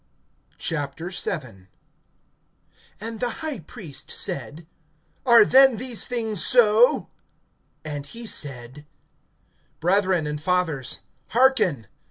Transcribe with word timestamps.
VII. 0.59 1.67
AND 2.99 3.19
the 3.19 3.29
high 3.29 3.59
priest 3.59 4.09
said: 4.09 4.65
Are 5.27 5.45
then 5.45 5.77
these 5.77 6.05
things 6.07 6.43
so? 6.43 7.11
(2)And 7.85 8.07
he 8.07 8.25
said: 8.25 8.87
Brethren, 9.79 10.25
and 10.25 10.41
fathers, 10.41 11.01
hearken. 11.27 11.85